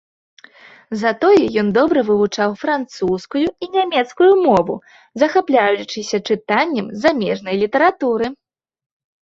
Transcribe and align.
Затое 1.01 1.41
ён 1.61 1.67
добра 1.77 1.99
вывучыў 2.07 2.55
французскую 2.63 3.45
і 3.65 3.69
нямецкую 3.75 4.31
мовы, 4.47 4.79
захапляючыся 5.25 6.17
чытаннем 6.27 6.87
замежнай 7.05 7.55
літаратуры. 7.67 8.25